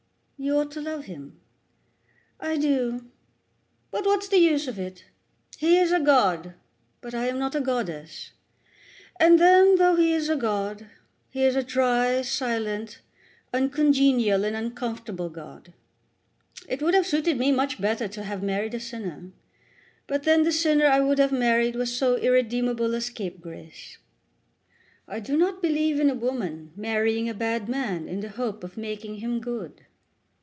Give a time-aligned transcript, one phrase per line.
[0.43, 1.39] "You ought to love him."
[2.39, 3.11] "I do;
[3.91, 5.05] but what's the use of it?
[5.59, 6.55] He is a god,
[6.99, 8.31] but I am not a goddess;
[9.19, 10.87] and then, though he is a god,
[11.29, 13.01] he is a dry, silent,
[13.53, 15.73] uncongenial and uncomfortable god.
[16.67, 19.29] It would have suited me much better to have married a sinner.
[20.07, 23.99] But then the sinner that I would have married was so irredeemable a scapegrace."
[25.07, 28.75] "I do not believe in a woman marrying a bad man in the hope of
[28.75, 29.85] making him good."